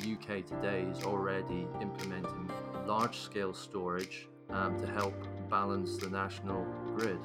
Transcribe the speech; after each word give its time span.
the 0.00 0.12
UK 0.12 0.46
today 0.46 0.86
is 0.90 1.04
already 1.04 1.66
implementing 1.80 2.50
large 2.86 3.18
scale 3.18 3.52
storage 3.52 4.28
um, 4.48 4.78
to 4.80 4.86
help 4.86 5.14
balance 5.50 5.96
the 5.98 6.08
national 6.08 6.64
grid. 6.96 7.18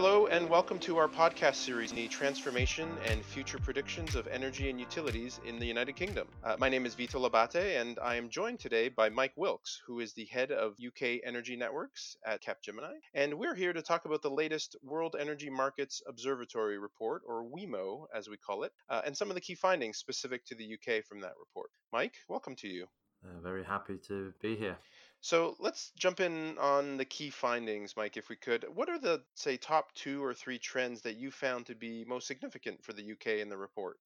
Hello, 0.00 0.28
and 0.28 0.48
welcome 0.48 0.78
to 0.78 0.96
our 0.96 1.08
podcast 1.08 1.56
series, 1.56 1.90
The 1.90 2.06
Transformation 2.06 2.88
and 3.08 3.24
Future 3.24 3.58
Predictions 3.58 4.14
of 4.14 4.28
Energy 4.28 4.70
and 4.70 4.78
Utilities 4.78 5.40
in 5.44 5.58
the 5.58 5.66
United 5.66 5.96
Kingdom. 5.96 6.28
Uh, 6.44 6.54
my 6.56 6.68
name 6.68 6.86
is 6.86 6.94
Vito 6.94 7.18
Labate, 7.18 7.80
and 7.80 7.98
I 7.98 8.14
am 8.14 8.28
joined 8.28 8.60
today 8.60 8.90
by 8.90 9.08
Mike 9.08 9.32
Wilkes, 9.34 9.82
who 9.84 9.98
is 9.98 10.12
the 10.12 10.26
head 10.26 10.52
of 10.52 10.76
UK 10.78 11.18
Energy 11.24 11.56
Networks 11.56 12.16
at 12.24 12.40
Capgemini. 12.40 12.94
And 13.12 13.34
we're 13.34 13.56
here 13.56 13.72
to 13.72 13.82
talk 13.82 14.04
about 14.04 14.22
the 14.22 14.30
latest 14.30 14.76
World 14.84 15.16
Energy 15.18 15.50
Markets 15.50 16.00
Observatory 16.06 16.78
report, 16.78 17.22
or 17.26 17.42
WEMO 17.42 18.04
as 18.14 18.28
we 18.28 18.36
call 18.36 18.62
it, 18.62 18.72
uh, 18.88 19.02
and 19.04 19.16
some 19.16 19.30
of 19.30 19.34
the 19.34 19.40
key 19.40 19.56
findings 19.56 19.98
specific 19.98 20.44
to 20.46 20.54
the 20.54 20.74
UK 20.74 21.04
from 21.06 21.22
that 21.22 21.32
report. 21.40 21.70
Mike, 21.92 22.14
welcome 22.28 22.54
to 22.54 22.68
you. 22.68 22.86
Uh, 23.24 23.40
very 23.42 23.64
happy 23.64 23.98
to 24.06 24.32
be 24.40 24.54
here. 24.54 24.76
So 25.20 25.56
let's 25.58 25.90
jump 25.98 26.20
in 26.20 26.56
on 26.58 26.96
the 26.96 27.04
key 27.04 27.30
findings, 27.30 27.96
Mike, 27.96 28.16
if 28.16 28.28
we 28.28 28.36
could. 28.36 28.64
What 28.72 28.88
are 28.88 28.98
the, 28.98 29.22
say, 29.34 29.56
top 29.56 29.92
two 29.94 30.22
or 30.22 30.32
three 30.32 30.58
trends 30.58 31.00
that 31.02 31.16
you 31.16 31.30
found 31.30 31.66
to 31.66 31.74
be 31.74 32.04
most 32.06 32.26
significant 32.26 32.82
for 32.82 32.92
the 32.92 33.12
UK 33.12 33.38
in 33.40 33.48
the 33.48 33.56
report? 33.56 33.98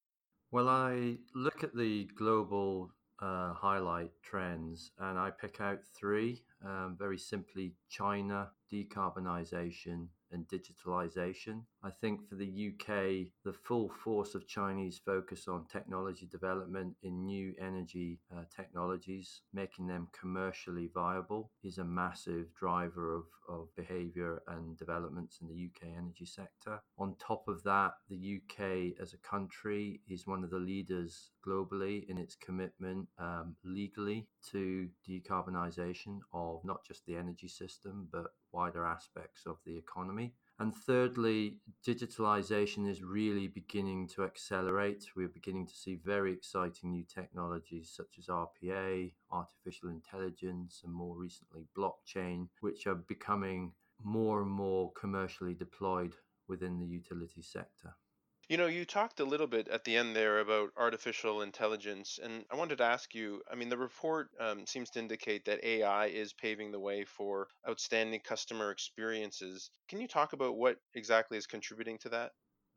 Well, 0.51 0.69
I 0.69 1.17
look 1.35 1.63
at 1.63 1.75
the 1.75 2.09
global 2.15 2.91
uh, 3.19 3.53
highlight 3.53 4.11
trends 4.21 4.91
and 4.99 5.17
I 5.17 5.29
pick 5.29 5.61
out 5.61 5.79
three. 5.95 6.43
Um, 6.65 6.95
very 6.97 7.17
simply, 7.17 7.73
China, 7.89 8.49
decarbonisation, 8.71 10.07
and 10.33 10.47
digitalization. 10.47 11.61
I 11.83 11.91
think 11.91 12.27
for 12.27 12.35
the 12.35 12.73
UK, 12.73 13.31
the 13.45 13.53
full 13.53 13.89
force 14.03 14.35
of 14.35 14.47
Chinese 14.47 14.99
focus 15.05 15.47
on 15.47 15.65
technology 15.71 16.27
development 16.29 16.95
in 17.03 17.25
new 17.25 17.53
energy 17.61 18.19
uh, 18.35 18.43
technologies, 18.55 19.41
making 19.53 19.87
them 19.87 20.07
commercially 20.19 20.89
viable, 20.93 21.51
is 21.63 21.77
a 21.77 21.83
massive 21.83 22.53
driver 22.55 23.15
of, 23.15 23.23
of 23.47 23.67
behavior 23.75 24.41
and 24.47 24.77
developments 24.77 25.39
in 25.41 25.47
the 25.47 25.69
UK 25.69 25.89
energy 25.97 26.25
sector. 26.25 26.79
On 26.97 27.15
top 27.19 27.47
of 27.47 27.63
that, 27.63 27.93
the 28.09 28.41
UK 28.41 28.93
as 29.01 29.13
a 29.13 29.17
country 29.17 30.01
is 30.09 30.27
one 30.27 30.43
of 30.43 30.49
the 30.49 30.57
leaders 30.57 31.31
globally 31.45 32.09
in 32.09 32.17
its 32.17 32.35
commitment 32.35 33.07
um, 33.19 33.55
legally 33.63 34.27
to 34.51 34.87
decarbonisation 35.07 36.19
of 36.33 36.63
not 36.63 36.85
just 36.85 37.05
the 37.05 37.15
energy 37.15 37.47
system, 37.47 38.07
but 38.11 38.27
wider 38.53 38.85
aspects 38.85 39.45
of 39.45 39.57
the 39.65 39.77
economy. 39.77 40.33
And 40.59 40.73
thirdly, 40.73 41.57
digitalization 41.85 42.87
is 42.89 43.03
really 43.03 43.47
beginning 43.47 44.07
to 44.09 44.23
accelerate. 44.23 45.05
We're 45.15 45.27
beginning 45.27 45.67
to 45.67 45.73
see 45.73 45.95
very 45.95 46.31
exciting 46.31 46.91
new 46.91 47.03
technologies 47.03 47.91
such 47.93 48.19
as 48.19 48.27
RPA, 48.27 49.11
artificial 49.31 49.89
intelligence, 49.89 50.81
and 50.83 50.93
more 50.93 51.17
recently, 51.17 51.67
blockchain, 51.75 52.47
which 52.61 52.85
are 52.85 52.95
becoming 52.95 53.73
more 54.03 54.41
and 54.41 54.51
more 54.51 54.91
commercially 54.93 55.53
deployed 55.53 56.15
within 56.47 56.79
the 56.79 56.85
utility 56.85 57.41
sector. 57.41 57.95
You 58.47 58.55
know, 58.55 58.67
you 58.67 58.85
talked 58.85 59.19
a 59.19 59.25
little 59.25 59.47
bit 59.47 59.67
at 59.67 59.83
the 59.83 59.97
end 59.97 60.15
there 60.15 60.39
about 60.39 60.71
artificial 60.77 61.41
intelligence, 61.41 62.17
and 62.17 62.45
I 62.49 62.55
wanted 62.55 62.77
to 62.77 62.85
ask 62.85 63.13
you 63.13 63.43
I 63.51 63.55
mean, 63.55 63.67
the 63.67 63.77
report 63.77 64.29
um, 64.39 64.65
seems 64.65 64.89
to 64.91 64.99
indicate 64.99 65.43
that 65.43 65.61
AI 65.61 66.05
is 66.05 66.31
paving 66.31 66.71
the 66.71 66.79
way 66.79 67.03
for 67.03 67.49
outstanding 67.67 68.21
customer 68.21 68.71
experiences. 68.71 69.71
Can 69.89 69.99
you 69.99 70.07
talk 70.07 70.31
about 70.31 70.55
what 70.55 70.79
exactly 70.93 71.37
is 71.37 71.47
contributing 71.47 71.97
to 71.97 72.09
that? 72.11 72.31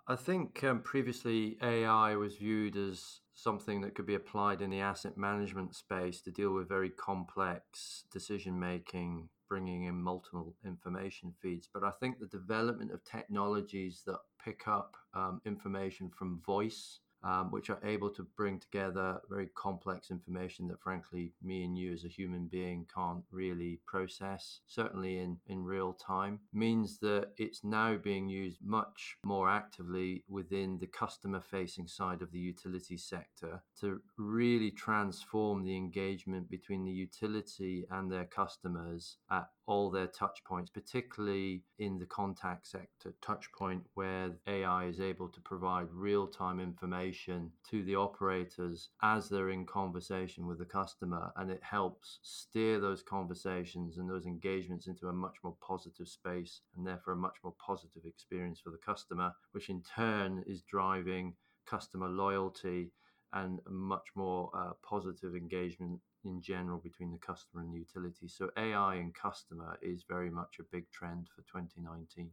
I 0.07 0.17
think 0.17 0.63
um, 0.65 0.83
previously 0.83 1.59
AI 1.63 2.17
was 2.17 2.37
viewed 2.37 2.77
as 2.77 3.21
something 3.37 3.83
that 3.83 3.95
could 3.95 4.07
be 4.07 4.15
applied 4.15 4.63
in 4.63 4.71
the 4.71 4.81
asset 4.81 5.17
management 5.17 5.75
space 5.77 6.21
to 6.23 6.31
deal 6.31 6.53
with 6.53 6.69
very 6.69 6.91
complex 6.91 8.05
decision 8.11 8.59
making 8.59 9.29
bringing 9.49 9.85
in 9.85 9.95
multiple 9.95 10.57
information 10.65 11.33
feeds. 11.41 11.69
But 11.73 11.85
I 11.85 11.91
think 12.01 12.19
the 12.19 12.27
development 12.27 12.91
of 12.91 13.05
technologies 13.05 14.03
that 14.07 14.19
pick 14.45 14.67
up 14.67 14.97
um, 15.15 15.41
information 15.45 16.11
from 16.11 16.41
voice 16.45 16.99
um, 17.27 17.51
which 17.51 17.71
are 17.71 17.81
able 17.83 18.11
to 18.11 18.23
bring 18.37 18.61
together 18.61 19.21
very 19.29 19.49
complex 19.57 20.11
information 20.11 20.69
that, 20.69 20.81
frankly, 20.81 21.33
me 21.43 21.65
and 21.65 21.77
you 21.77 21.93
as 21.93 22.05
a 22.05 22.09
human 22.09 22.47
being 22.47 22.87
can't 22.95 23.25
really 23.33 23.81
process, 23.85 24.61
certainly 24.67 25.19
in, 25.19 25.37
in 25.49 25.65
real 25.65 25.93
time, 25.95 26.39
means 26.53 26.99
that 27.01 27.33
it's 27.37 27.65
now 27.65 27.97
being 27.97 28.29
used 28.29 28.59
much 28.63 29.17
more 29.25 29.51
actively 29.51 30.23
within 30.29 30.79
the 30.79 30.87
customer 30.87 31.41
facing 31.41 31.89
side 31.89 32.23
of 32.23 32.31
the 32.31 32.39
utility 32.39 32.97
sector 32.97 33.61
to 33.81 34.01
really 34.17 34.71
transform 34.71 35.65
the 35.65 35.77
engagement 35.77 36.49
between 36.49 36.85
the 36.85 36.93
utility 36.93 37.87
and 37.91 38.11
their 38.11 38.25
customers 38.25 39.17
at 39.33 39.49
all 39.67 39.91
their 39.91 40.07
touch 40.07 40.45
points, 40.45 40.71
particularly 40.71 41.65
in 41.81 41.99
the 41.99 42.07
contact 42.07 42.69
sector 42.69 43.13
touch 43.21 43.51
point 43.53 43.83
where 43.95 44.31
AI 44.47 44.85
is 44.85 45.01
able 45.01 45.29
to 45.29 45.41
provide 45.41 45.89
real 45.91 46.29
time 46.29 46.61
information 46.61 47.16
to 47.25 47.83
the 47.85 47.97
operators 47.97 48.91
as 49.03 49.29
they're 49.29 49.51
in 49.51 49.65
conversation 49.65 50.47
with 50.47 50.59
the 50.59 50.65
customer. 50.65 51.33
And 51.37 51.51
it 51.51 51.63
helps 51.63 52.19
steer 52.23 52.79
those 52.79 53.03
conversations 53.03 53.99
and 53.99 54.09
those 54.09 54.27
engagements 54.27 54.87
into 54.87 55.09
a 55.09 55.13
much 55.13 55.37
more 55.43 55.57
positive 55.61 56.09
space 56.09 56.61
and 56.77 56.87
therefore 56.87 57.15
a 57.15 57.17
much 57.17 57.37
more 57.43 57.55
positive 57.65 58.05
experience 58.05 58.61
for 58.61 58.71
the 58.71 58.79
customer, 58.79 59.33
which 59.53 59.69
in 59.69 59.83
turn 59.83 60.45
is 60.47 60.63
driving 60.63 61.35
customer 61.67 62.09
loyalty 62.09 62.93
and 63.33 63.61
much 63.69 64.09
more 64.15 64.51
uh, 64.55 64.73
positive 64.83 65.35
engagement 65.35 66.01
in 66.25 66.41
general 66.41 66.79
between 66.79 67.13
the 67.13 67.19
customer 67.19 67.63
and 67.63 67.73
the 67.73 67.79
utility. 67.79 68.29
So 68.29 68.51
AI 68.57 68.97
and 68.97 69.15
customer 69.15 69.79
is 69.83 70.05
very 70.09 70.31
much 70.31 70.57
a 70.59 70.65
big 70.71 70.91
trend 70.91 71.29
for 71.35 71.43
2019. 71.43 72.31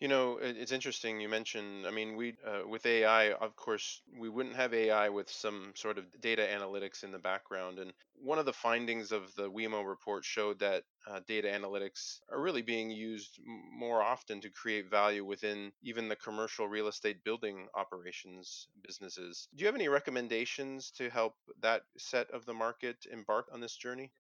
You 0.00 0.08
know, 0.08 0.38
it's 0.38 0.72
interesting 0.72 1.20
you 1.20 1.28
mentioned, 1.28 1.86
I 1.86 1.90
mean, 1.90 2.16
we 2.16 2.36
uh, 2.46 2.66
with 2.66 2.84
AI, 2.86 3.32
of 3.32 3.56
course, 3.56 4.00
we 4.18 4.28
wouldn't 4.30 4.56
have 4.56 4.72
AI 4.74 5.08
with 5.10 5.30
some 5.30 5.72
sort 5.74 5.98
of 5.98 6.18
data 6.20 6.42
analytics 6.50 7.02
in 7.04 7.10
the 7.12 7.18
background. 7.18 7.78
And 7.78 7.92
one 8.14 8.38
of 8.38 8.46
the 8.46 8.52
findings 8.54 9.12
of 9.12 9.34
the 9.34 9.50
WEMO 9.50 9.86
report 9.86 10.24
showed 10.24 10.58
that 10.60 10.84
uh, 11.06 11.20
data 11.26 11.48
analytics 11.48 12.20
are 12.30 12.40
really 12.40 12.62
being 12.62 12.90
used 12.90 13.38
more 13.44 14.02
often 14.02 14.40
to 14.42 14.50
create 14.50 14.88
value 14.90 15.24
within 15.26 15.72
even 15.82 16.08
the 16.08 16.16
commercial 16.16 16.68
real 16.68 16.88
estate 16.88 17.22
building 17.24 17.68
operations 17.74 18.68
businesses. 18.82 19.48
Do 19.54 19.62
you 19.62 19.66
have 19.66 19.74
any 19.76 19.88
recommendations 19.88 20.90
to 20.92 21.10
help 21.10 21.34
that 21.60 21.82
set 21.98 22.30
of 22.30 22.44
the 22.46 22.54
market 22.54 23.04
embark 23.10 23.48
on 23.52 23.60
this 23.60 23.76
journey? 23.76 24.12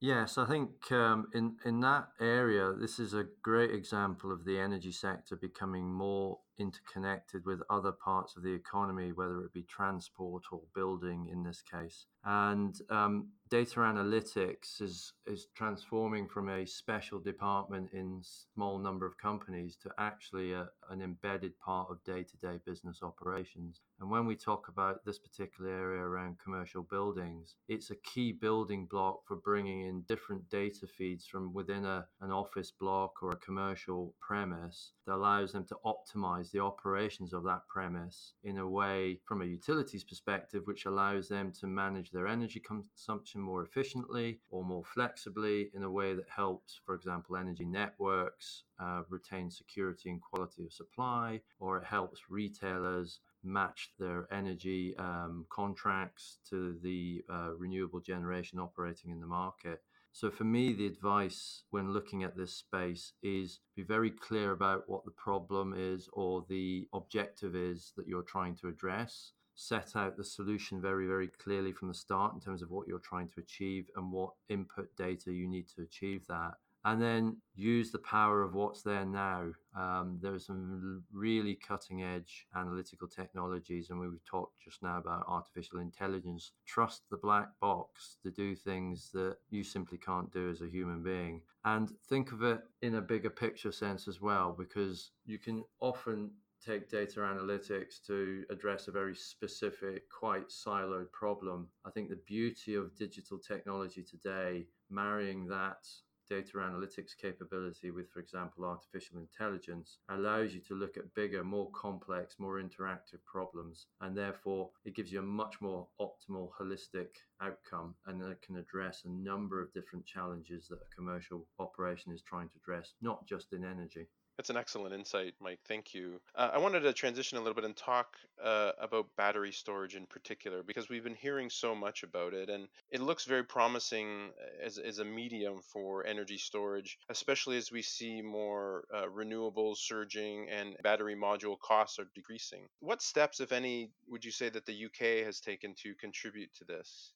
Yes, 0.00 0.38
I 0.38 0.46
think 0.46 0.90
um, 0.92 1.28
in 1.34 1.56
in 1.64 1.80
that 1.80 2.08
area, 2.20 2.72
this 2.72 2.98
is 2.98 3.12
a 3.14 3.26
great 3.42 3.70
example 3.70 4.32
of 4.32 4.44
the 4.44 4.58
energy 4.58 4.92
sector 4.92 5.36
becoming 5.36 5.92
more 5.92 6.40
interconnected 6.58 7.44
with 7.46 7.62
other 7.70 7.92
parts 7.92 8.36
of 8.36 8.42
the 8.42 8.52
economy, 8.52 9.12
whether 9.12 9.40
it 9.44 9.52
be 9.52 9.62
transport 9.62 10.44
or 10.52 10.60
building 10.74 11.28
in 11.30 11.42
this 11.42 11.62
case. 11.62 12.06
And 12.24 12.78
um, 12.90 13.28
data 13.48 13.80
analytics 13.80 14.80
is 14.80 15.12
is 15.26 15.46
transforming 15.56 16.28
from 16.28 16.48
a 16.48 16.66
special 16.66 17.18
department 17.18 17.90
in 17.92 18.20
small 18.22 18.78
number 18.78 19.06
of 19.06 19.16
companies 19.16 19.76
to 19.82 19.90
actually 19.98 20.52
a, 20.52 20.68
an 20.90 21.00
embedded 21.00 21.58
part 21.58 21.88
of 21.90 22.02
day-to-day 22.04 22.58
business 22.66 23.00
operations. 23.02 23.80
And 24.00 24.10
when 24.10 24.26
we 24.26 24.36
talk 24.36 24.68
about 24.68 25.04
this 25.04 25.18
particular 25.18 25.70
area 25.70 26.02
around 26.02 26.38
commercial 26.42 26.82
buildings, 26.82 27.54
it's 27.68 27.90
a 27.90 27.96
key 27.96 28.32
building 28.32 28.86
block 28.86 29.20
for 29.26 29.36
bringing 29.36 29.86
in 29.86 30.02
different 30.02 30.48
data 30.50 30.86
feeds 30.86 31.26
from 31.26 31.52
within 31.52 31.84
a, 31.84 32.06
an 32.20 32.30
office 32.30 32.70
block 32.70 33.22
or 33.22 33.32
a 33.32 33.36
commercial 33.36 34.14
premise 34.20 34.92
that 35.06 35.14
allows 35.14 35.52
them 35.52 35.64
to 35.66 35.76
optimize 35.84 36.49
the 36.50 36.60
operations 36.60 37.32
of 37.32 37.44
that 37.44 37.66
premise 37.68 38.34
in 38.44 38.58
a 38.58 38.68
way 38.68 39.18
from 39.26 39.42
a 39.42 39.44
utilities 39.44 40.04
perspective, 40.04 40.62
which 40.66 40.86
allows 40.86 41.28
them 41.28 41.52
to 41.60 41.66
manage 41.66 42.10
their 42.10 42.26
energy 42.26 42.60
consumption 42.60 43.40
more 43.40 43.62
efficiently 43.62 44.40
or 44.50 44.64
more 44.64 44.84
flexibly 44.84 45.70
in 45.74 45.82
a 45.82 45.90
way 45.90 46.14
that 46.14 46.28
helps, 46.28 46.80
for 46.84 46.94
example, 46.94 47.36
energy 47.36 47.64
networks 47.64 48.64
uh, 48.78 49.02
retain 49.08 49.50
security 49.50 50.10
and 50.10 50.20
quality 50.20 50.64
of 50.64 50.72
supply, 50.72 51.40
or 51.58 51.78
it 51.78 51.84
helps 51.84 52.30
retailers 52.30 53.20
match 53.42 53.92
their 53.98 54.26
energy 54.32 54.94
um, 54.98 55.46
contracts 55.48 56.38
to 56.48 56.76
the 56.82 57.22
uh, 57.30 57.50
renewable 57.56 58.00
generation 58.00 58.58
operating 58.58 59.10
in 59.10 59.20
the 59.20 59.26
market. 59.26 59.82
So 60.12 60.30
for 60.30 60.44
me, 60.44 60.72
the 60.72 60.86
advice 60.86 61.62
when 61.70 61.92
looking 61.92 62.24
at 62.24 62.36
this 62.36 62.54
space 62.54 63.12
is 63.22 63.60
be 63.76 63.82
very 63.82 64.10
clear 64.10 64.52
about 64.52 64.88
what 64.88 65.04
the 65.04 65.12
problem 65.12 65.74
is 65.76 66.08
or 66.12 66.44
the 66.48 66.88
objective 66.92 67.54
is 67.54 67.92
that 67.96 68.08
you're 68.08 68.22
trying 68.22 68.56
to 68.56 68.68
address. 68.68 69.32
Set 69.54 69.94
out 69.94 70.16
the 70.16 70.24
solution 70.24 70.80
very, 70.80 71.06
very 71.06 71.28
clearly 71.28 71.72
from 71.72 71.88
the 71.88 71.94
start 71.94 72.34
in 72.34 72.40
terms 72.40 72.62
of 72.62 72.70
what 72.70 72.88
you're 72.88 72.98
trying 72.98 73.28
to 73.28 73.40
achieve 73.40 73.86
and 73.96 74.10
what 74.10 74.32
input 74.48 74.94
data 74.96 75.32
you 75.32 75.46
need 75.46 75.68
to 75.68 75.82
achieve 75.82 76.26
that 76.28 76.54
and 76.84 77.00
then 77.00 77.36
use 77.54 77.90
the 77.90 77.98
power 77.98 78.42
of 78.42 78.54
what's 78.54 78.82
there 78.82 79.04
now. 79.04 79.50
Um, 79.76 80.18
there 80.22 80.34
are 80.34 80.38
some 80.38 81.02
really 81.12 81.54
cutting 81.54 82.02
edge 82.02 82.46
analytical 82.56 83.06
technologies, 83.06 83.90
and 83.90 84.00
we 84.00 84.08
were 84.08 84.20
talked 84.28 84.60
just 84.64 84.82
now 84.82 84.98
about 84.98 85.24
artificial 85.28 85.80
intelligence. 85.80 86.52
Trust 86.66 87.02
the 87.10 87.18
black 87.18 87.48
box 87.60 88.16
to 88.22 88.30
do 88.30 88.54
things 88.56 89.10
that 89.12 89.36
you 89.50 89.62
simply 89.62 89.98
can't 89.98 90.32
do 90.32 90.50
as 90.50 90.62
a 90.62 90.68
human 90.68 91.02
being. 91.02 91.42
And 91.64 91.92
think 92.08 92.32
of 92.32 92.42
it 92.42 92.60
in 92.80 92.94
a 92.94 93.02
bigger 93.02 93.30
picture 93.30 93.72
sense 93.72 94.08
as 94.08 94.20
well, 94.20 94.54
because 94.56 95.10
you 95.26 95.38
can 95.38 95.64
often 95.80 96.30
take 96.64 96.90
data 96.90 97.20
analytics 97.20 98.04
to 98.06 98.44
address 98.50 98.88
a 98.88 98.90
very 98.90 99.14
specific, 99.14 100.02
quite 100.10 100.48
siloed 100.48 101.10
problem. 101.12 101.68
I 101.86 101.90
think 101.90 102.10
the 102.10 102.20
beauty 102.26 102.74
of 102.74 102.94
digital 102.96 103.38
technology 103.38 104.02
today, 104.02 104.66
marrying 104.90 105.46
that 105.46 105.86
data 106.30 106.58
analytics 106.58 107.16
capability 107.20 107.90
with, 107.90 108.08
for 108.10 108.20
example, 108.20 108.64
artificial 108.64 109.18
intelligence, 109.18 109.98
allows 110.08 110.54
you 110.54 110.60
to 110.60 110.74
look 110.74 110.96
at 110.96 111.12
bigger, 111.14 111.44
more 111.44 111.70
complex, 111.72 112.36
more 112.38 112.62
interactive 112.62 113.22
problems. 113.26 113.86
And 114.00 114.16
therefore, 114.16 114.70
it 114.84 114.94
gives 114.94 115.12
you 115.12 115.18
a 115.18 115.22
much 115.22 115.60
more 115.60 115.88
optimal, 116.00 116.50
holistic 116.58 117.08
outcome 117.42 117.94
and 118.06 118.22
it 118.22 118.42
can 118.42 118.56
address 118.56 119.02
a 119.04 119.10
number 119.10 119.60
of 119.60 119.72
different 119.72 120.06
challenges 120.06 120.68
that 120.68 120.76
a 120.76 120.94
commercial 120.94 121.46
operation 121.58 122.12
is 122.12 122.22
trying 122.22 122.48
to 122.48 122.58
address, 122.62 122.94
not 123.00 123.26
just 123.26 123.52
in 123.52 123.64
energy. 123.64 124.08
That's 124.40 124.48
an 124.48 124.56
excellent 124.56 124.94
insight, 124.94 125.34
Mike. 125.38 125.58
Thank 125.68 125.92
you. 125.92 126.18
Uh, 126.34 126.48
I 126.54 126.56
wanted 126.56 126.80
to 126.80 126.94
transition 126.94 127.36
a 127.36 127.42
little 127.42 127.54
bit 127.54 127.66
and 127.66 127.76
talk 127.76 128.16
uh, 128.42 128.72
about 128.80 129.14
battery 129.14 129.52
storage 129.52 129.96
in 129.96 130.06
particular 130.06 130.62
because 130.62 130.88
we've 130.88 131.04
been 131.04 131.14
hearing 131.14 131.50
so 131.50 131.74
much 131.74 132.04
about 132.04 132.32
it, 132.32 132.48
and 132.48 132.66
it 132.90 133.02
looks 133.02 133.26
very 133.26 133.44
promising 133.44 134.30
uh, 134.40 134.64
as, 134.64 134.78
as 134.78 134.98
a 134.98 135.04
medium 135.04 135.60
for 135.60 136.06
energy 136.06 136.38
storage, 136.38 136.96
especially 137.10 137.58
as 137.58 137.70
we 137.70 137.82
see 137.82 138.22
more 138.22 138.84
uh, 138.94 139.02
renewables 139.14 139.76
surging 139.76 140.48
and 140.48 140.74
battery 140.82 141.14
module 141.14 141.58
costs 141.58 141.98
are 141.98 142.08
decreasing. 142.14 142.62
What 142.78 143.02
steps, 143.02 143.40
if 143.40 143.52
any, 143.52 143.90
would 144.08 144.24
you 144.24 144.30
say 144.30 144.48
that 144.48 144.64
the 144.64 144.86
UK 144.86 145.26
has 145.26 145.40
taken 145.40 145.74
to 145.82 145.94
contribute 145.96 146.48
to 146.54 146.64
this? 146.64 147.12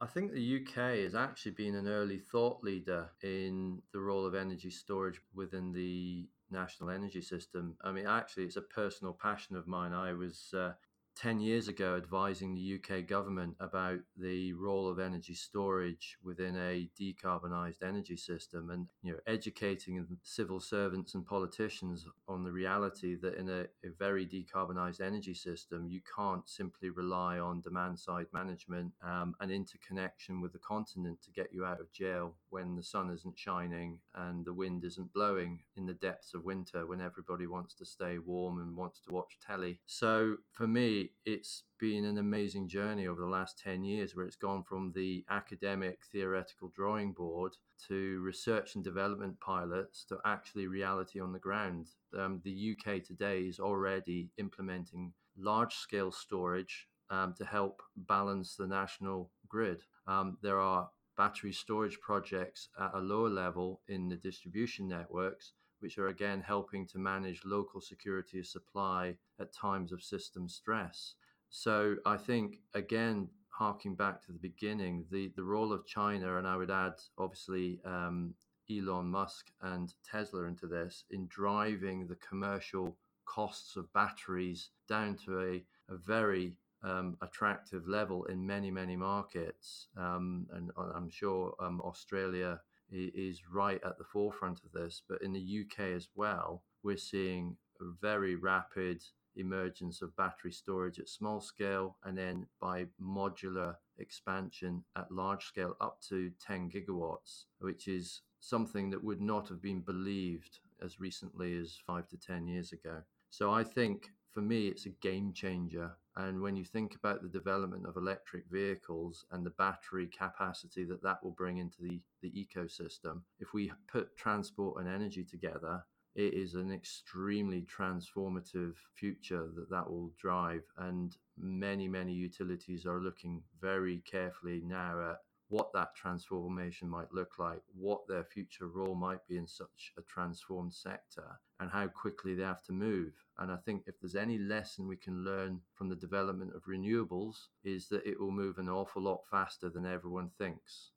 I 0.00 0.06
think 0.06 0.32
the 0.32 0.60
UK 0.60 1.04
has 1.04 1.14
actually 1.14 1.52
been 1.52 1.76
an 1.76 1.86
early 1.88 2.18
thought 2.18 2.62
leader 2.62 3.08
in 3.22 3.80
the 3.92 4.00
role 4.00 4.26
of 4.26 4.34
energy 4.34 4.68
storage 4.68 5.20
within 5.32 5.72
the 5.72 6.28
national 6.50 6.90
energy 6.90 7.22
system. 7.22 7.76
I 7.82 7.92
mean, 7.92 8.06
actually, 8.06 8.44
it's 8.44 8.56
a 8.56 8.62
personal 8.62 9.12
passion 9.12 9.56
of 9.56 9.66
mine. 9.66 9.92
I 9.92 10.12
was 10.12 10.52
uh, 10.56 10.72
10 11.16 11.40
years 11.40 11.66
ago 11.66 11.96
advising 11.96 12.54
the 12.54 12.78
UK 12.78 13.06
government 13.06 13.56
about 13.58 13.98
the 14.18 14.52
role 14.52 14.88
of 14.88 14.98
energy 14.98 15.34
storage 15.34 16.18
within 16.22 16.54
a 16.56 16.88
decarbonised 17.00 17.82
energy 17.82 18.16
system 18.16 18.70
and 18.70 18.86
you 19.02 19.12
know 19.12 19.18
educating 19.26 20.06
civil 20.22 20.60
servants 20.60 21.14
and 21.14 21.24
politicians 21.24 22.06
on 22.28 22.44
the 22.44 22.52
reality 22.52 23.16
that 23.16 23.34
in 23.36 23.48
a, 23.48 23.62
a 23.84 23.90
very 23.98 24.26
decarbonised 24.26 25.00
energy 25.00 25.32
system 25.32 25.86
you 25.88 26.00
can't 26.14 26.48
simply 26.48 26.90
rely 26.90 27.38
on 27.38 27.62
demand 27.62 27.98
side 27.98 28.26
management 28.32 28.92
um, 29.02 29.34
and 29.40 29.50
interconnection 29.50 30.40
with 30.42 30.52
the 30.52 30.58
continent 30.58 31.18
to 31.22 31.30
get 31.30 31.52
you 31.52 31.64
out 31.64 31.80
of 31.80 31.90
jail 31.92 32.34
when 32.50 32.76
the 32.76 32.82
sun 32.82 33.10
isn't 33.10 33.38
shining 33.38 33.98
and 34.14 34.44
the 34.44 34.52
wind 34.52 34.84
isn't 34.84 35.12
blowing 35.14 35.60
in 35.76 35.86
the 35.86 35.94
depths 35.94 36.34
of 36.34 36.44
winter 36.44 36.86
when 36.86 37.00
everybody 37.00 37.46
wants 37.46 37.74
to 37.74 37.86
stay 37.86 38.18
warm 38.18 38.58
and 38.60 38.76
wants 38.76 39.00
to 39.00 39.12
watch 39.12 39.38
telly. 39.46 39.80
So 39.86 40.36
for 40.52 40.66
me 40.66 41.05
it's 41.24 41.64
been 41.78 42.04
an 42.04 42.18
amazing 42.18 42.68
journey 42.68 43.06
over 43.06 43.20
the 43.20 43.26
last 43.26 43.58
10 43.58 43.84
years 43.84 44.14
where 44.14 44.26
it's 44.26 44.36
gone 44.36 44.62
from 44.62 44.92
the 44.94 45.24
academic 45.30 46.00
theoretical 46.10 46.72
drawing 46.74 47.12
board 47.12 47.52
to 47.88 48.20
research 48.20 48.74
and 48.74 48.84
development 48.84 49.38
pilots 49.40 50.04
to 50.04 50.18
actually 50.24 50.66
reality 50.66 51.20
on 51.20 51.32
the 51.32 51.38
ground. 51.38 51.88
Um, 52.18 52.40
the 52.44 52.76
UK 52.76 53.02
today 53.02 53.40
is 53.40 53.60
already 53.60 54.30
implementing 54.38 55.12
large 55.36 55.74
scale 55.74 56.10
storage 56.10 56.88
um, 57.10 57.34
to 57.38 57.44
help 57.44 57.82
balance 57.96 58.56
the 58.56 58.66
national 58.66 59.30
grid. 59.48 59.82
Um, 60.06 60.38
there 60.42 60.60
are 60.60 60.88
battery 61.16 61.52
storage 61.52 61.98
projects 62.00 62.68
at 62.80 62.90
a 62.94 63.00
lower 63.00 63.30
level 63.30 63.80
in 63.88 64.08
the 64.08 64.16
distribution 64.16 64.88
networks 64.88 65.52
which 65.80 65.98
are 65.98 66.08
again 66.08 66.40
helping 66.40 66.86
to 66.86 66.98
manage 66.98 67.44
local 67.44 67.80
security 67.80 68.38
of 68.38 68.46
supply 68.46 69.16
at 69.40 69.52
times 69.52 69.92
of 69.92 70.02
system 70.02 70.48
stress. 70.48 71.14
So 71.48 71.96
I 72.04 72.16
think, 72.16 72.60
again, 72.74 73.28
harking 73.48 73.94
back 73.94 74.24
to 74.26 74.32
the 74.32 74.38
beginning, 74.38 75.04
the, 75.10 75.32
the 75.36 75.42
role 75.42 75.72
of 75.72 75.86
China, 75.86 76.38
and 76.38 76.46
I 76.46 76.56
would 76.56 76.70
add, 76.70 76.94
obviously, 77.18 77.80
um, 77.84 78.34
Elon 78.70 79.06
Musk 79.06 79.46
and 79.62 79.94
Tesla 80.04 80.44
into 80.44 80.66
this 80.66 81.04
in 81.10 81.26
driving 81.28 82.06
the 82.06 82.16
commercial 82.16 82.96
costs 83.24 83.76
of 83.76 83.92
batteries 83.92 84.70
down 84.88 85.16
to 85.24 85.40
a, 85.40 85.92
a 85.92 85.96
very 85.96 86.54
um, 86.82 87.16
attractive 87.22 87.88
level 87.88 88.24
in 88.24 88.46
many, 88.46 88.70
many 88.70 88.96
markets. 88.96 89.88
Um, 89.96 90.46
and 90.52 90.70
uh, 90.76 90.92
I'm 90.94 91.10
sure 91.10 91.54
um, 91.60 91.80
Australia 91.80 92.60
is 92.90 93.42
right 93.52 93.80
at 93.84 93.98
the 93.98 94.04
forefront 94.04 94.60
of 94.64 94.72
this. 94.72 95.02
But 95.08 95.22
in 95.22 95.32
the 95.32 95.64
UK 95.64 95.94
as 95.96 96.08
well, 96.14 96.62
we're 96.82 96.96
seeing 96.96 97.56
a 97.80 97.84
very 98.00 98.36
rapid 98.36 99.02
emergence 99.36 100.02
of 100.02 100.16
battery 100.16 100.52
storage 100.52 100.98
at 100.98 101.08
small 101.08 101.40
scale 101.40 101.96
and 102.04 102.16
then 102.16 102.46
by 102.60 102.86
modular 103.02 103.74
expansion 103.98 104.82
at 104.96 105.10
large 105.12 105.44
scale 105.44 105.76
up 105.80 106.00
to 106.08 106.30
10 106.44 106.70
gigawatts, 106.70 107.44
which 107.60 107.88
is 107.88 108.22
something 108.40 108.90
that 108.90 109.02
would 109.02 109.20
not 109.20 109.48
have 109.48 109.60
been 109.60 109.80
believed 109.80 110.60
as 110.82 111.00
recently 111.00 111.56
as 111.56 111.78
five 111.86 112.08
to 112.08 112.16
10 112.16 112.46
years 112.46 112.72
ago. 112.72 113.02
So 113.30 113.52
I 113.52 113.64
think 113.64 114.10
for 114.32 114.40
me, 114.40 114.68
it's 114.68 114.86
a 114.86 114.90
game 114.90 115.32
changer. 115.32 115.92
And 116.16 116.40
when 116.40 116.56
you 116.56 116.64
think 116.64 116.94
about 116.94 117.22
the 117.22 117.28
development 117.28 117.86
of 117.86 117.96
electric 117.96 118.44
vehicles 118.50 119.26
and 119.30 119.44
the 119.44 119.50
battery 119.50 120.06
capacity 120.06 120.84
that 120.84 121.02
that 121.02 121.22
will 121.22 121.32
bring 121.32 121.58
into 121.58 121.82
the, 121.82 122.00
the 122.22 122.30
ecosystem, 122.30 123.20
if 123.38 123.52
we 123.52 123.70
put 123.86 124.16
transport 124.16 124.80
and 124.80 124.88
energy 124.88 125.24
together, 125.24 125.84
it 126.14 126.32
is 126.32 126.54
an 126.54 126.72
extremely 126.72 127.62
transformative 127.62 128.72
future 128.94 129.48
that 129.54 129.68
that 129.68 129.90
will 129.90 130.10
drive. 130.18 130.62
And 130.78 131.14
many, 131.36 131.86
many 131.86 132.14
utilities 132.14 132.86
are 132.86 133.02
looking 133.02 133.42
very 133.60 134.02
carefully 134.10 134.62
now 134.64 135.10
at 135.10 135.18
what 135.48 135.72
that 135.72 135.94
transformation 135.94 136.88
might 136.88 137.12
look 137.12 137.38
like, 137.38 137.62
what 137.74 138.06
their 138.08 138.24
future 138.24 138.66
role 138.66 138.94
might 138.94 139.26
be 139.28 139.36
in 139.36 139.46
such 139.46 139.92
a 139.96 140.02
transformed 140.02 140.74
sector, 140.74 141.38
and 141.60 141.70
how 141.70 141.86
quickly 141.86 142.34
they 142.34 142.42
have 142.42 142.62
to 142.64 142.72
move. 142.72 143.12
And 143.38 143.52
I 143.52 143.56
think 143.56 143.84
if 143.86 143.94
there's 144.00 144.16
any 144.16 144.38
lesson 144.38 144.88
we 144.88 144.96
can 144.96 145.24
learn 145.24 145.60
from 145.74 145.88
the 145.88 145.96
development 145.96 146.54
of 146.54 146.64
renewables, 146.64 147.36
is 147.64 147.88
that 147.88 148.06
it 148.06 148.18
will 148.20 148.32
move 148.32 148.58
an 148.58 148.68
awful 148.68 149.02
lot 149.02 149.20
faster 149.30 149.68
than 149.68 149.86
everyone 149.86 150.30
thinks. 150.36 150.90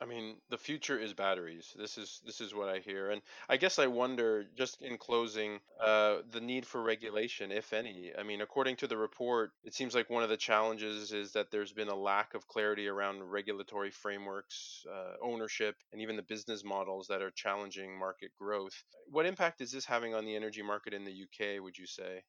I 0.00 0.04
mean, 0.06 0.36
the 0.48 0.58
future 0.58 0.96
is 0.98 1.12
batteries. 1.12 1.74
This 1.76 1.98
is 1.98 2.20
this 2.24 2.40
is 2.40 2.54
what 2.54 2.68
I 2.68 2.78
hear, 2.78 3.10
and 3.10 3.20
I 3.48 3.56
guess 3.56 3.80
I 3.80 3.88
wonder, 3.88 4.44
just 4.56 4.80
in 4.80 4.96
closing, 4.96 5.58
uh, 5.80 6.18
the 6.30 6.40
need 6.40 6.64
for 6.66 6.80
regulation, 6.80 7.50
if 7.50 7.72
any. 7.72 8.12
I 8.16 8.22
mean, 8.22 8.40
according 8.40 8.76
to 8.76 8.86
the 8.86 8.96
report, 8.96 9.50
it 9.64 9.74
seems 9.74 9.96
like 9.96 10.08
one 10.08 10.22
of 10.22 10.28
the 10.28 10.36
challenges 10.36 11.12
is 11.12 11.32
that 11.32 11.50
there's 11.50 11.72
been 11.72 11.88
a 11.88 11.96
lack 11.96 12.34
of 12.34 12.46
clarity 12.46 12.86
around 12.86 13.24
regulatory 13.24 13.90
frameworks, 13.90 14.86
uh, 14.88 15.14
ownership, 15.20 15.74
and 15.92 16.00
even 16.00 16.14
the 16.14 16.22
business 16.22 16.62
models 16.64 17.08
that 17.08 17.22
are 17.22 17.32
challenging 17.32 17.98
market 17.98 18.30
growth. 18.38 18.84
What 19.10 19.26
impact 19.26 19.60
is 19.60 19.72
this 19.72 19.84
having 19.84 20.14
on 20.14 20.24
the 20.24 20.36
energy 20.36 20.62
market 20.62 20.94
in 20.94 21.04
the 21.04 21.24
UK? 21.24 21.60
Would 21.60 21.76
you 21.76 21.86
say? 21.86 22.22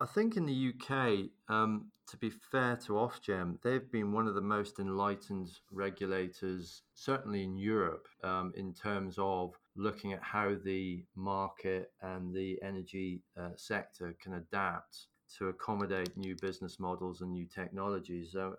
I 0.00 0.06
think 0.06 0.36
in 0.36 0.46
the 0.46 0.72
UK, 0.74 1.30
um, 1.48 1.90
to 2.06 2.16
be 2.16 2.30
fair 2.30 2.76
to 2.86 2.92
Ofgem, 2.92 3.60
they've 3.62 3.90
been 3.90 4.12
one 4.12 4.28
of 4.28 4.36
the 4.36 4.40
most 4.40 4.78
enlightened 4.78 5.50
regulators, 5.72 6.82
certainly 6.94 7.42
in 7.42 7.56
Europe, 7.58 8.06
um, 8.22 8.52
in 8.56 8.72
terms 8.72 9.16
of 9.18 9.58
looking 9.74 10.12
at 10.12 10.22
how 10.22 10.54
the 10.64 11.04
market 11.16 11.90
and 12.00 12.32
the 12.32 12.60
energy 12.62 13.22
uh, 13.36 13.50
sector 13.56 14.14
can 14.22 14.34
adapt 14.34 15.08
to 15.36 15.48
accommodate 15.48 16.16
new 16.16 16.36
business 16.36 16.78
models 16.78 17.20
and 17.20 17.32
new 17.32 17.46
technologies. 17.46 18.36
Uh, 18.36 18.50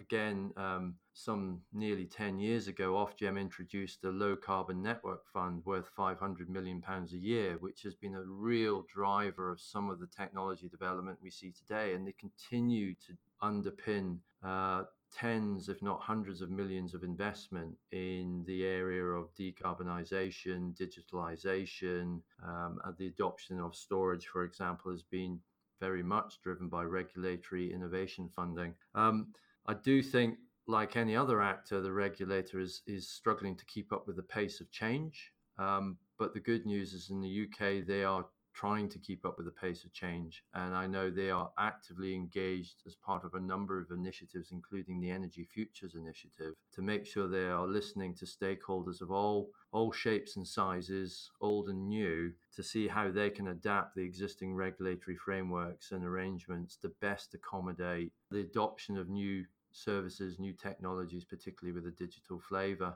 again, 0.00 0.52
um, 0.56 0.94
some 1.14 1.60
nearly 1.72 2.06
10 2.06 2.38
years 2.38 2.68
ago, 2.68 2.92
Ofgem 2.92 3.40
introduced 3.40 4.04
a 4.04 4.10
low 4.10 4.36
carbon 4.36 4.82
network 4.82 5.26
fund 5.32 5.62
worth 5.64 5.88
500 5.96 6.48
million 6.48 6.80
pounds 6.80 7.12
a 7.12 7.18
year, 7.18 7.56
which 7.60 7.82
has 7.82 7.94
been 7.94 8.14
a 8.14 8.22
real 8.22 8.84
driver 8.92 9.50
of 9.50 9.60
some 9.60 9.90
of 9.90 10.00
the 10.00 10.06
technology 10.06 10.68
development 10.68 11.18
we 11.22 11.30
see 11.30 11.52
today. 11.52 11.94
And 11.94 12.06
they 12.06 12.14
continue 12.18 12.94
to 13.06 13.12
underpin 13.42 14.18
uh, 14.42 14.84
tens, 15.12 15.68
if 15.68 15.82
not 15.82 16.00
hundreds 16.00 16.40
of 16.40 16.50
millions 16.50 16.94
of 16.94 17.04
investment 17.04 17.76
in 17.90 18.44
the 18.46 18.64
area 18.64 19.04
of 19.04 19.34
decarbonisation, 19.34 20.74
digitalisation, 20.76 22.20
um, 22.44 22.78
and 22.84 22.96
the 22.98 23.08
adoption 23.08 23.60
of 23.60 23.74
storage, 23.74 24.26
for 24.26 24.44
example, 24.44 24.90
has 24.90 25.02
been 25.02 25.38
very 25.80 26.02
much 26.02 26.40
driven 26.42 26.68
by 26.68 26.84
regulatory 26.84 27.72
innovation 27.72 28.30
funding. 28.34 28.72
Um, 28.94 29.34
I 29.66 29.74
do 29.74 30.02
think, 30.02 30.38
like 30.66 30.96
any 30.96 31.16
other 31.16 31.42
actor, 31.42 31.80
the 31.80 31.92
regulator 31.92 32.60
is 32.60 32.82
is 32.86 33.08
struggling 33.08 33.56
to 33.56 33.64
keep 33.66 33.92
up 33.92 34.06
with 34.06 34.16
the 34.16 34.22
pace 34.22 34.60
of 34.60 34.70
change. 34.70 35.32
Um, 35.58 35.98
but 36.18 36.34
the 36.34 36.40
good 36.40 36.66
news 36.66 36.92
is 36.92 37.10
in 37.10 37.20
the 37.20 37.46
UK, 37.46 37.86
they 37.86 38.04
are 38.04 38.26
trying 38.54 38.88
to 38.88 38.98
keep 38.98 39.24
up 39.24 39.36
with 39.36 39.46
the 39.46 39.52
pace 39.52 39.84
of 39.84 39.92
change. 39.92 40.44
And 40.54 40.74
I 40.74 40.86
know 40.86 41.10
they 41.10 41.30
are 41.30 41.50
actively 41.58 42.14
engaged 42.14 42.82
as 42.86 42.94
part 42.94 43.24
of 43.24 43.34
a 43.34 43.40
number 43.40 43.78
of 43.78 43.90
initiatives, 43.90 44.50
including 44.52 45.00
the 45.00 45.10
Energy 45.10 45.44
Futures 45.44 45.94
Initiative, 45.94 46.54
to 46.74 46.82
make 46.82 47.06
sure 47.06 47.28
they 47.28 47.46
are 47.46 47.66
listening 47.66 48.14
to 48.16 48.24
stakeholders 48.24 49.00
of 49.00 49.10
all, 49.10 49.50
all 49.72 49.92
shapes 49.92 50.36
and 50.36 50.46
sizes, 50.46 51.30
old 51.40 51.68
and 51.68 51.88
new, 51.88 52.32
to 52.54 52.62
see 52.62 52.88
how 52.88 53.10
they 53.10 53.30
can 53.30 53.48
adapt 53.48 53.94
the 53.94 54.02
existing 54.02 54.54
regulatory 54.54 55.16
frameworks 55.16 55.92
and 55.92 56.04
arrangements 56.04 56.76
to 56.76 56.88
best 57.00 57.34
accommodate 57.34 58.12
the 58.30 58.40
adoption 58.40 58.96
of 58.98 59.08
new 59.08 59.44
services, 59.72 60.38
new 60.38 60.52
technologies, 60.52 61.24
particularly 61.24 61.74
with 61.74 61.86
a 61.86 61.96
digital 61.96 62.38
flavor. 62.38 62.94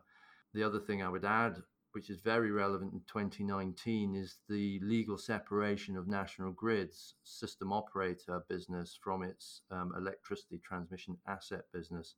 The 0.52 0.62
other 0.62 0.78
thing 0.78 1.02
I 1.02 1.08
would 1.08 1.24
add 1.24 1.62
which 1.96 2.10
is 2.10 2.18
very 2.18 2.50
relevant 2.50 2.92
in 2.92 3.00
2019, 3.10 4.14
is 4.14 4.36
the 4.50 4.78
legal 4.82 5.16
separation 5.16 5.96
of 5.96 6.06
National 6.06 6.52
Grid's 6.52 7.14
system 7.24 7.72
operator 7.72 8.44
business 8.50 8.98
from 9.02 9.22
its 9.22 9.62
um, 9.70 9.94
electricity 9.96 10.60
transmission 10.62 11.16
asset 11.26 11.62
business, 11.72 12.16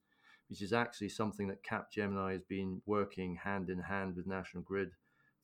which 0.48 0.62
is 0.62 0.72
actually 0.72 1.10
something 1.10 1.46
that 1.46 1.62
Capgemini 1.62 2.32
has 2.32 2.42
been 2.42 2.82
working 2.86 3.36
hand 3.36 3.70
in 3.70 3.78
hand 3.78 4.16
with 4.16 4.26
National 4.26 4.64
Grid 4.64 4.90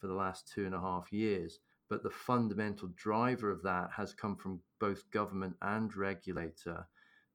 for 0.01 0.09
the 0.09 0.15
last 0.15 0.51
two 0.53 0.67
and 0.67 0.75
a 0.75 0.81
half 0.81 1.13
years. 1.13 1.61
But 1.89 2.03
the 2.03 2.11
fundamental 2.11 2.89
driver 2.97 3.53
of 3.53 3.63
that 3.63 3.91
has 3.97 4.13
come 4.13 4.35
from 4.35 4.63
both 4.81 5.09
government 5.13 5.55
and 5.63 5.95
regulator 5.95 6.89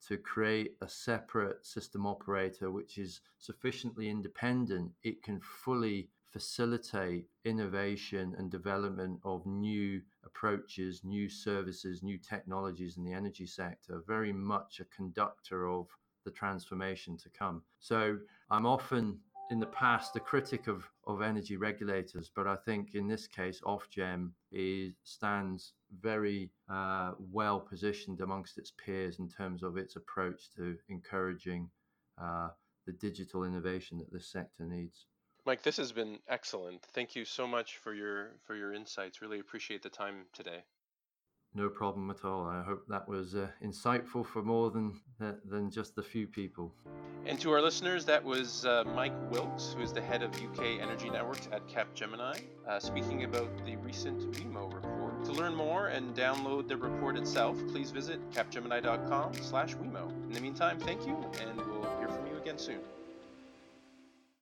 to 0.09 0.17
create 0.17 0.75
a 0.81 0.89
separate 0.89 1.65
system 1.65 2.05
operator 2.05 2.71
which 2.71 2.97
is 2.97 3.21
sufficiently 3.37 4.09
independent, 4.09 4.91
it 5.01 5.23
can 5.23 5.39
fully 5.39 6.09
facilitate 6.31 7.25
innovation 7.45 8.35
and 8.37 8.51
development 8.51 9.19
of 9.23 9.45
new 9.45 10.01
approaches, 10.25 11.01
new 11.03 11.27
services, 11.27 12.03
new 12.03 12.17
technologies 12.17 12.97
in 12.97 13.03
the 13.03 13.13
energy 13.13 13.45
sector, 13.45 14.03
very 14.07 14.31
much 14.31 14.79
a 14.79 14.95
conductor 14.95 15.67
of 15.67 15.87
the 16.25 16.31
transformation 16.31 17.17
to 17.17 17.29
come. 17.29 17.61
So 17.79 18.17
I'm 18.51 18.65
often 18.65 19.19
in 19.49 19.59
the 19.59 19.65
past 19.65 20.15
a 20.15 20.19
critic 20.19 20.67
of, 20.67 20.87
of 21.07 21.21
energy 21.21 21.57
regulators, 21.57 22.29
but 22.35 22.45
I 22.45 22.55
think 22.55 22.93
in 22.93 23.07
this 23.07 23.25
case, 23.25 23.61
Ofgem 23.65 24.29
is, 24.51 24.93
stands 25.03 25.73
very 25.99 26.51
uh, 26.69 27.13
well 27.31 27.59
positioned 27.59 28.21
amongst 28.21 28.59
its 28.59 28.71
peers 28.71 29.17
in 29.17 29.27
terms 29.27 29.63
of 29.63 29.77
its 29.77 29.95
approach 29.95 30.51
to 30.55 30.77
encouraging 30.89 31.69
uh, 32.21 32.49
the 32.85 32.91
digital 32.93 33.43
innovation 33.43 33.97
that 33.97 34.11
this 34.11 34.27
sector 34.27 34.65
needs. 34.65 35.07
Mike, 35.49 35.63
this 35.63 35.77
has 35.77 35.91
been 35.91 36.19
excellent. 36.27 36.83
Thank 36.93 37.15
you 37.15 37.25
so 37.25 37.47
much 37.47 37.77
for 37.77 37.91
your 37.91 38.33
for 38.45 38.55
your 38.55 38.71
insights. 38.71 39.19
Really 39.19 39.39
appreciate 39.39 39.81
the 39.81 39.89
time 39.89 40.25
today. 40.31 40.59
No 41.55 41.69
problem 41.69 42.11
at 42.11 42.23
all. 42.23 42.45
I 42.45 42.61
hope 42.61 42.83
that 42.87 43.09
was 43.09 43.33
uh, 43.33 43.47
insightful 43.65 44.23
for 44.23 44.43
more 44.43 44.69
than 44.69 44.93
than 45.17 45.71
just 45.71 45.97
a 45.97 46.03
few 46.03 46.27
people. 46.27 46.75
And 47.25 47.39
to 47.39 47.49
our 47.51 47.63
listeners, 47.63 48.05
that 48.05 48.23
was 48.23 48.63
uh, 48.63 48.83
Mike 48.95 49.31
Wilkes, 49.31 49.73
who 49.75 49.81
is 49.81 49.91
the 49.91 50.01
head 50.01 50.21
of 50.21 50.29
UK 50.35 50.79
Energy 50.79 51.09
Networks 51.09 51.49
at 51.51 51.67
Capgemini, 51.67 52.43
uh, 52.67 52.79
speaking 52.79 53.23
about 53.23 53.49
the 53.65 53.75
recent 53.77 54.31
WEMO 54.33 54.71
report. 54.71 55.25
To 55.25 55.31
learn 55.31 55.55
more 55.55 55.87
and 55.87 56.15
download 56.15 56.67
the 56.67 56.77
report 56.77 57.17
itself, 57.17 57.57
please 57.69 57.89
visit 57.89 58.19
capgemini.com/wemo. 58.29 60.27
In 60.27 60.31
the 60.31 60.41
meantime, 60.41 60.77
thank 60.77 61.07
you, 61.07 61.17
and 61.41 61.57
we'll 61.57 61.89
hear 61.97 62.07
from 62.07 62.27
you 62.27 62.37
again 62.37 62.59
soon. 62.59 62.81